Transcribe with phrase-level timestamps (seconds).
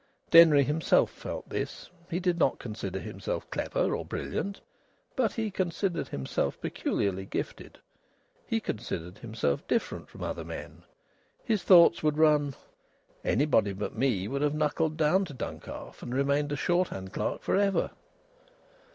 [0.31, 1.87] Denry himself felt this.
[2.09, 4.59] He did not consider himself clever or brilliant.
[5.15, 7.77] But he considered himself peculiarly gifted.
[8.47, 10.81] He considered himself different from other men.
[11.43, 12.55] His thoughts would run:
[13.23, 17.55] "Anybody but me would have knuckled down to Duncalf and remained a shorthand clerk for
[17.55, 17.91] ever."